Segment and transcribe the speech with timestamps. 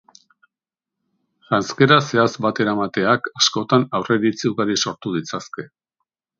[1.49, 5.71] Janzkera zehatz bateramateak askotan aurreiritzi ugari sortu ditzazke.